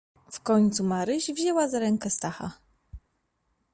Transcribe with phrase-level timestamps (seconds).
[0.31, 2.51] "W końcu Maryś wzięła za rękę Stacha."